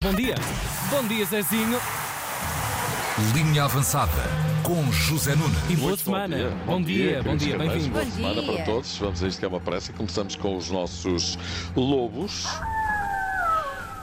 [0.00, 0.36] Bom dia.
[0.90, 1.76] Bom dia, Zezinho.
[3.34, 4.12] Linha Avançada
[4.62, 5.58] com José Nunes.
[5.68, 6.50] E boa Muito semana.
[6.64, 7.94] Bom dia, Bom dia, dia, canais, bem-vindo.
[7.94, 8.52] Boa semana dia.
[8.52, 8.96] para todos.
[8.98, 9.92] Vamos a isto que é uma pressa.
[9.92, 11.36] Começamos com os nossos
[11.74, 12.46] lobos.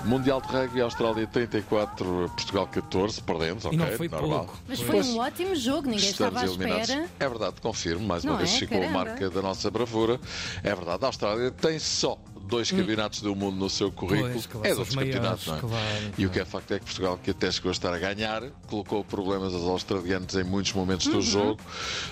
[0.03, 2.05] Mundial de Rugby, Austrália 34,
[2.35, 4.39] Portugal 14, perdemos, ok, não foi normal.
[4.45, 4.59] pouco.
[4.67, 5.01] Mas Foi.
[5.01, 6.89] um ótimo jogo, ninguém Estamos estava à eliminados.
[6.89, 7.09] espera.
[7.19, 8.57] É verdade, confirmo, mais uma Não vez é?
[8.59, 8.99] ficou a Caramba.
[9.05, 10.19] marca da nossa bravura.
[10.61, 14.29] É verdade, a Austrália tem só dois campeonatos do mundo no seu currículo.
[14.29, 14.33] Hum.
[14.33, 15.59] Pois, claro, é de outros os campeonatos, não é?
[15.59, 17.97] claro, E o que é facto é que Portugal, que até chegou a estar a
[17.99, 21.13] ganhar, colocou problemas aos australianos em muitos momentos Uhum.
[21.13, 21.59] do jogo,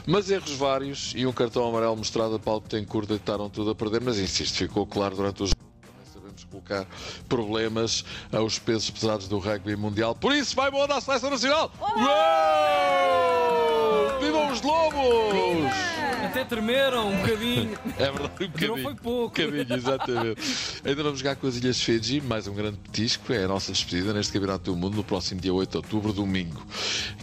[0.05, 4.01] mas erros vários e um cartão amarelo mostrado a Paulo Betancourt deitaram tudo a perder,
[4.01, 5.72] mas insisto, ficou claro durante o jogo.
[6.53, 6.85] Colocar
[7.27, 10.13] problemas aos pesos pesados do rugby mundial.
[10.13, 11.71] Por isso, vai boa da seleção nacional!
[11.81, 12.03] Uou!
[14.21, 14.93] Vivam os lobos!
[16.23, 17.77] Até tremeram um bocadinho.
[17.97, 18.75] É verdade, um bocadinho.
[18.75, 19.41] Não foi pouco.
[19.41, 20.41] Um bocadinho, exatamente.
[20.85, 23.31] Ainda vamos jogar com as Ilhas Fiji, mais um grande petisco.
[23.33, 26.65] É a nossa despedida neste Campeonato do Mundo no próximo dia 8 de outubro, domingo.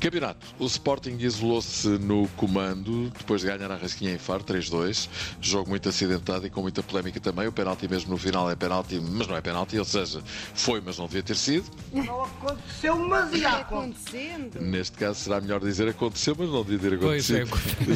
[0.00, 0.46] Campeonato.
[0.58, 5.08] O Sporting isolou-se no comando depois de ganhar a Rasquinha em Faro, 3-2.
[5.40, 7.48] Jogo muito acidentado e com muita polémica também.
[7.48, 10.22] O penalti mesmo no final é penalti, mas não é penalti, ou seja,
[10.54, 11.70] foi, mas não devia ter sido.
[11.92, 14.60] Não aconteceu, mas já Está acontecendo.
[14.62, 17.42] Neste caso será melhor dizer aconteceu, mas não devia ter Pois é.
[17.42, 17.94] acontecido.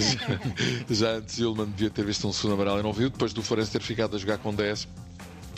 [0.89, 3.43] já, já antes Ilman devia ter visto um segundo amarelo e não viu, depois do
[3.43, 4.87] Farense ter ficado a jogar com 10.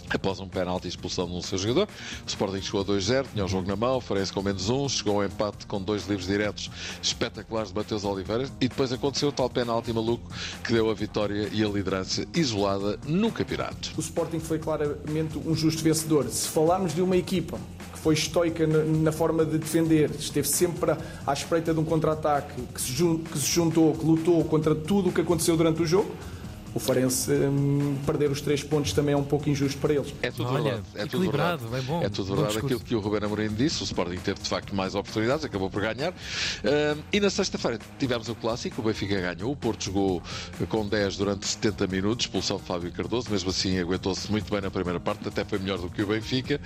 [0.08, 1.88] Após um penalti e expulsão de um seu jogador,
[2.24, 4.88] o Sporting chegou a 2-0, tinha o jogo na mão, o Farense com menos um,
[4.88, 6.70] chegou ao empate com dois livros diretos
[7.02, 10.30] espetaculares de Mateus Oliveira e depois aconteceu o tal penalti maluco
[10.62, 13.92] que deu a vitória e a liderança isolada no campeonato.
[13.96, 16.28] O Sporting foi claramente um justo vencedor.
[16.28, 17.58] Se falarmos de uma equipa
[17.92, 20.92] que foi estoica na, forma de defender, esteve sempre
[21.26, 25.56] à, espreita de um contra-ataque, que se juntou, que lutou contra tudo o que aconteceu
[25.56, 26.10] durante o jogo,
[26.76, 30.12] o Farense hum, perder os três pontos também é um pouco injusto para eles.
[30.20, 30.82] É tudo Olha, verdade.
[30.94, 31.84] É tudo equilibrado, verdade.
[31.84, 32.02] é bom.
[32.02, 32.66] É tudo verdade discurso.
[32.76, 33.82] aquilo que o Ruben Amorim disse.
[33.82, 36.12] O Sporting teve de facto mais oportunidades, acabou por ganhar.
[36.12, 38.80] Ahm, e na sexta-feira tivemos o clássico.
[38.82, 39.52] O Benfica ganhou.
[39.52, 40.22] O Porto jogou
[40.68, 43.30] com 10 durante 70 minutos, expulsão de Fábio Cardoso.
[43.30, 46.60] Mesmo assim, aguentou-se muito bem na primeira parte, até foi melhor do que o Benfica.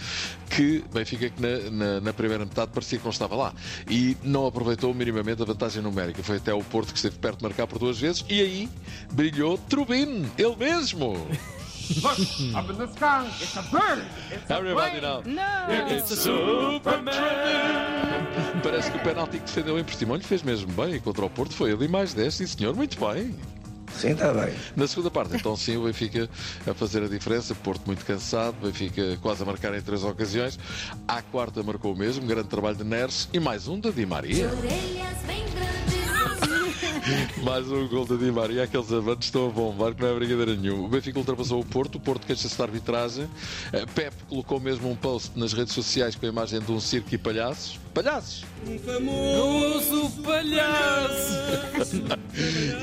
[0.50, 3.54] Que Benfica que na, na- na primeira metade parecia que não estava lá
[3.88, 6.22] e não aproveitou minimamente a vantagem numérica.
[6.22, 8.68] Foi até o Porto que esteve perto de marcar por duas vezes e aí
[9.12, 9.99] brilhou Trubin,
[10.38, 11.14] ele mesmo.
[12.54, 14.04] Up in the sky, it's a bird.
[14.30, 15.02] It's a Everybody plane.
[15.02, 15.22] now.
[15.68, 15.96] Não!
[15.96, 17.12] It's a Superman!
[18.62, 21.52] Parece que o penalti que defendeu em Portimonho fez mesmo bem e contra o Porto
[21.54, 23.34] foi ali mais 10, sim senhor, muito bem.
[23.92, 24.54] Sim, está bem.
[24.76, 26.30] Na segunda parte, então sim, o Benfica
[26.64, 30.58] a fazer a diferença, Porto muito cansado, Benfica quase a marcar em três ocasiões.
[31.08, 34.48] À quarta marcou o mesmo, grande trabalho de Neres e mais um da Di Maria.
[34.48, 35.10] Orelhas.
[37.42, 40.56] Mais um gol da Di Maria, aqueles avanços estão a bombar, que não é brincadeira
[40.56, 40.84] nenhuma.
[40.84, 43.28] O Benfica ultrapassou o Porto, o Porto queixa-se da arbitragem.
[43.72, 47.14] Eh, Pep colocou mesmo um post nas redes sociais com a imagem de um circo
[47.14, 47.78] e palhaços.
[47.94, 48.44] Palhaços!
[48.84, 51.34] Famoso palhaço.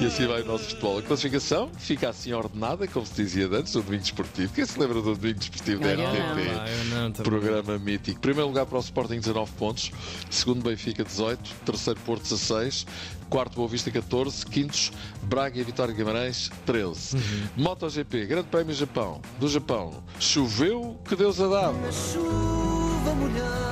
[0.02, 1.00] E assim vai o nosso futebol.
[1.00, 4.54] A classificação fica assim ordenada, como se dizia antes, o domingo desportivo.
[4.54, 5.94] Quem se lembra do domingo desportivo da.
[5.94, 7.20] RTP?
[7.20, 7.24] Ah.
[7.24, 8.20] Programa mítico.
[8.20, 9.92] Primeiro lugar para o Sporting, 19 pontos.
[10.30, 11.56] Segundo, Benfica, 18.
[11.66, 12.86] Terceiro, Porto, 16.
[13.30, 14.46] Quarto, Boa Vista, 14.
[14.46, 14.92] Quintos,
[15.24, 17.16] Braga e Vitória de Guimarães, 13.
[17.16, 17.22] Uhum.
[17.58, 19.22] MotoGP, Grande Prémio Japão.
[19.40, 20.04] Do Japão.
[20.20, 22.57] Choveu, que Deus a dava.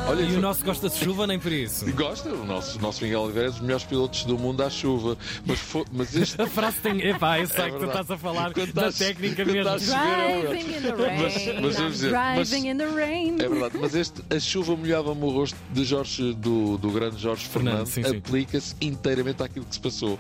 [0.08, 1.86] Olha, E o nosso gosta de chuva, nem por isso.
[1.94, 5.18] Gosta, o nosso, o nosso Miguel Oliveira é dos melhores pilotos do mundo à chuva.
[5.46, 7.02] Mas, foi, mas este A frase tem.
[7.02, 9.62] Epá, eu sei É que tu estás a falar Quando da estás- técnica mesmo.
[9.62, 11.22] estás- Driving in the rain.
[11.22, 13.36] Mas- mas vamos dizer, mas- Driving in the rain.
[13.40, 17.46] É verdade, mas este, a chuva molhava-me o rosto de Jorge, do, do grande Jorge
[17.48, 18.18] Fernando, Fernando, sim, sim.
[18.18, 20.20] aplica-se inteiramente àquilo que se passou.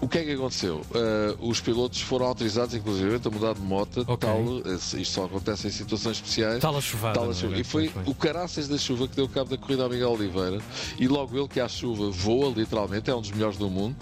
[0.00, 0.82] O que é que aconteceu?
[0.90, 4.28] Uh, os pilotos foram autorizados, inclusive, a mudar de moto, Ok.
[4.28, 6.60] tal, isto só acontece em situações especiais.
[6.60, 7.58] Tal a chuvada, Tal a chuva.
[7.58, 10.58] E foi o caraças da chuva que deu cabo da corrida ao Miguel Oliveira.
[10.98, 13.96] E logo ele, que à chuva voa, literalmente, é um dos melhores do mundo.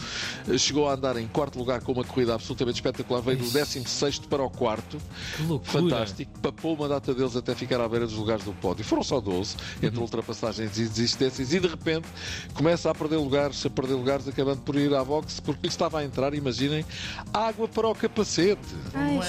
[0.49, 3.21] Eh, Chegou a andar em quarto lugar com uma corrida absolutamente espetacular.
[3.23, 4.99] Veio do 16 para o quarto.
[5.37, 5.71] Que loucura.
[5.73, 6.41] Fantástico.
[6.41, 8.85] Papou uma data deles até ficar à beira dos lugares do pódio.
[8.85, 12.09] Foram só 12, entre ultrapassagens e desistências, e de repente
[12.53, 15.99] começa a perder lugares, a perder lugares, acabando por ir à boxe, porque lhe estava
[16.01, 16.85] a entrar, imaginem,
[17.33, 18.59] água para o capacete.
[18.95, 19.21] Ai,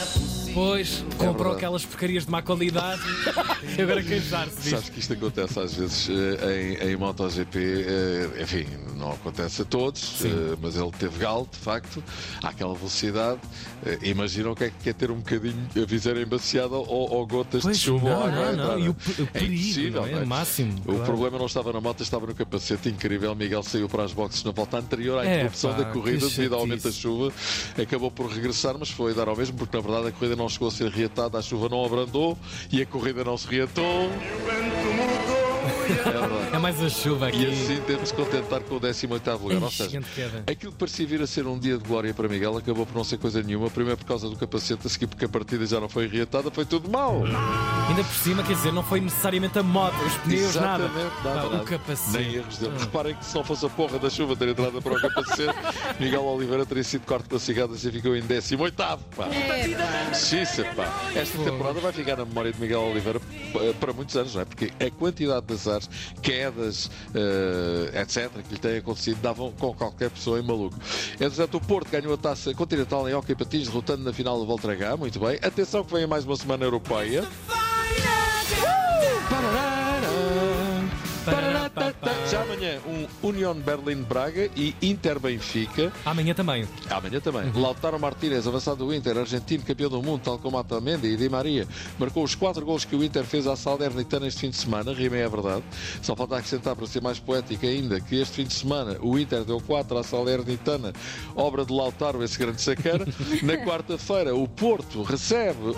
[0.54, 1.56] Pois, comprou verdade.
[1.58, 3.02] aquelas porcarias de má qualidade
[3.78, 4.92] e agora queixar-se Sabes disto.
[4.94, 8.66] que isto acontece às vezes eh, em, em MotoGP, eh, enfim,
[8.96, 12.02] não acontece a todos, eh, mas ele teve galo, de facto,
[12.42, 13.42] àquela velocidade.
[14.02, 17.62] Imaginam o que é que é ter um bocadinho a viseira embaciada ou, ou gotas
[17.62, 18.80] Pois, de chuva não, não, não.
[18.80, 18.94] E não o, é?
[19.14, 20.12] pe- o É perigo, impossível, não é?
[20.14, 20.26] não é?
[20.26, 20.80] Máximo.
[20.80, 21.04] O claro.
[21.04, 22.88] problema não estava na moto, estava no capacete.
[22.90, 23.36] Incrível.
[23.36, 26.56] Miguel saiu para as boxes na volta anterior à É, interrupção pá, da corrida devido
[26.56, 27.34] ao aumento da chuva.
[27.82, 30.68] Acabou por regressar, mas foi dar ao mesmo, porque na verdade a corrida não chegou
[30.68, 32.38] a ser reatada, a chuva não abrandou
[32.72, 34.10] e a corrida não se reatou.
[36.54, 37.44] É mais a chuva aqui.
[37.44, 39.64] E assim temos de contentar com o 18 lugar.
[39.64, 40.00] Ou seja,
[40.48, 43.04] aquilo que parecia vir a ser um dia de glória para Miguel acabou por não
[43.04, 43.70] ser coisa nenhuma.
[43.70, 46.66] Primeiro por causa do capacete, a seguir porque a partida já não foi reatada, foi
[46.66, 47.24] tudo mal.
[47.90, 50.90] Ainda por cima, quer dizer, não foi necessariamente a moto, os pneus, nada.
[51.62, 52.18] O capacete.
[52.18, 52.78] Nem erros dele.
[52.80, 55.54] Reparem que se não fosse a porra da chuva ter entrado para o capacete,
[56.00, 58.98] Miguel Oliveira teria sido quarto classificado e ficou em 18 pá.
[60.14, 61.02] Xiça, pá.
[61.16, 63.20] Esta temporada vai ficar na memória de Miguel Oliveira
[63.80, 64.46] para muitos anos, não é?
[64.46, 65.90] Porque a quantidade de azares,
[66.22, 70.78] quedas, eh, etc., que lhe têm acontecido, davam com qualquer pessoa em maluco.
[71.14, 74.72] Entretanto, o Porto ganhou a taça continental em Hockey Patins, derrotando na final do Volta
[74.72, 74.98] H.
[74.98, 75.38] Muito bem.
[75.42, 77.24] Atenção que vem mais uma semana europeia.
[82.30, 85.92] Já amanhã, um Union Berlin-Braga e Inter-Benfica.
[86.06, 86.68] Amanhã também.
[86.90, 87.52] Amanhã também.
[87.54, 91.68] Lautaro Martínez, avançado do Inter, argentino, campeão do mundo, tal como Otamendi e Di Maria,
[92.00, 94.94] marcou os quatro gols que o Inter fez à Salernitana este fim de semana.
[94.94, 95.64] Rima é verdade.
[96.02, 99.44] Só falta acrescentar, para ser mais poético ainda, que este fim de semana o Inter
[99.44, 100.94] deu quatro à Salernitana,
[101.36, 103.06] obra de Lautaro, esse grande sacana.
[103.44, 105.76] Na quarta-feira, o Porto recebe o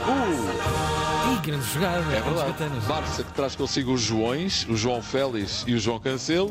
[1.34, 2.00] Ih, grande jogada.
[2.16, 2.52] é verdade.
[2.52, 2.84] batanas.
[2.86, 6.50] Barça que traz consigo os Joões, o João Félix e o João Cancelo.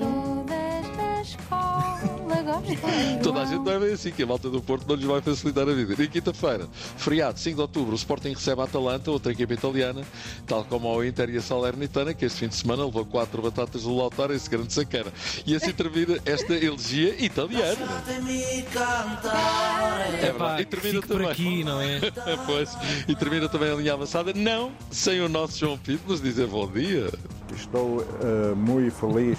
[3.22, 5.20] Toda a gente não é bem assim, que a malta do Porto não lhes vai
[5.20, 6.02] facilitar a vida.
[6.02, 6.66] E quinta-feira,
[6.96, 10.00] feriado, 5 de outubro, o Sporting recebe a Atalanta, outra equipa italiana,
[10.46, 13.82] tal como o Inter e a Salernitana, que este fim de semana levou quatro batatas
[13.82, 15.12] do Lautaro, esse grande sacana.
[15.44, 17.76] E assim termina esta elegia italiana.
[20.14, 20.62] É verdade.
[20.62, 21.30] E termina fico por também.
[21.30, 22.00] aqui, não é?
[22.46, 22.74] pois,
[23.06, 26.66] e termina também a linha avançada, não sem o nosso João Pinto nos dizer bom
[26.66, 27.10] dia.
[27.56, 29.38] Estou eh, muito feliz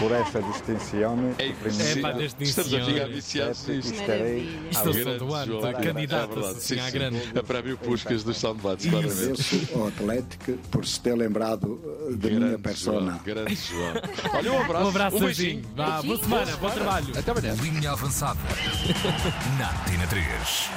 [0.00, 1.16] por esta distinção.
[1.38, 3.92] É, É, pá, desde Estamos a ficar viciados nisto.
[3.94, 4.70] Estarei Maravilha.
[4.70, 6.92] Isto é É candidato verdade, assim sim, à sim.
[6.92, 7.22] grande.
[7.38, 9.22] A prémio Puscas dos soundbites, claramente.
[9.22, 13.00] Agradeço ao Atlético por se ter lembrado eh, da minha Grande persona.
[13.12, 13.92] João, grande João.
[14.34, 14.84] Olha, um abraço.
[14.84, 15.62] Um abraço, um beijinho.
[15.74, 17.18] Vá, boa semana, bom trabalho.
[17.18, 17.54] Até amanhã.
[17.62, 18.38] Linha avançada.
[19.58, 20.70] Na Tina 3.